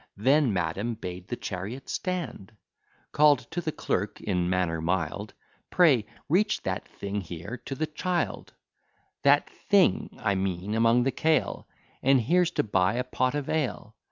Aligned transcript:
Then 0.17 0.51
madam 0.51 0.95
bade 0.95 1.27
the 1.27 1.35
chariot 1.35 1.87
stand, 1.87 2.51
Call'd 3.11 3.41
to 3.51 3.61
the 3.61 3.71
clerk, 3.71 4.19
in 4.19 4.49
manner 4.49 4.81
mild, 4.81 5.35
Pray, 5.69 6.07
reach 6.27 6.63
that 6.63 6.87
thing 6.87 7.21
here 7.21 7.61
to 7.65 7.75
the 7.75 7.85
child: 7.85 8.51
That 9.21 9.47
thing, 9.47 10.17
I 10.19 10.33
mean, 10.33 10.73
among 10.73 11.03
the 11.03 11.11
kale; 11.11 11.67
And 12.01 12.19
here's 12.19 12.49
to 12.57 12.63
buy 12.63 12.95
a 12.95 13.03
pot 13.03 13.35
of 13.35 13.47
ale. 13.47 13.95